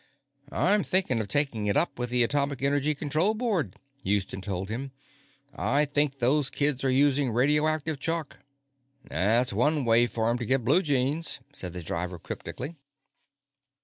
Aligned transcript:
"I'm 0.51 0.83
thinking 0.83 1.19
of 1.19 1.27
taking 1.27 1.67
it 1.67 1.77
up 1.77 1.99
with 1.99 2.09
the 2.09 2.23
Atomic 2.23 2.63
Energy 2.63 2.95
Control 2.95 3.35
Board," 3.35 3.75
Houston 4.03 4.41
told 4.41 4.67
him. 4.67 4.91
"I 5.53 5.85
think 5.85 6.17
those 6.17 6.49
kids 6.49 6.83
are 6.83 6.89
using 6.89 7.29
radioactive 7.31 7.99
chalk." 7.99 8.39
"That's 9.03 9.53
one 9.53 9.85
way 9.85 10.07
for 10.07 10.27
'em 10.27 10.39
to 10.39 10.45
get 10.45 10.65
blue 10.65 10.81
jeans," 10.81 11.39
said 11.53 11.73
the 11.73 11.83
driver 11.83 12.17
cryptically. 12.17 12.77